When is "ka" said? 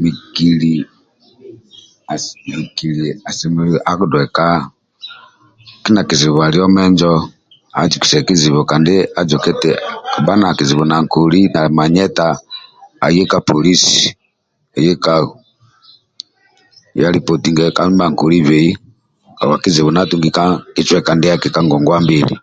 13.30-13.38, 21.54-21.60